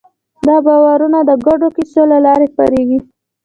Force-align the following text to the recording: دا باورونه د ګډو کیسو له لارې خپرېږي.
دا 0.47 0.57
باورونه 0.65 1.19
د 1.29 1.31
ګډو 1.45 1.67
کیسو 1.75 2.01
له 2.11 2.17
لارې 2.25 2.45
خپرېږي. 2.51 2.99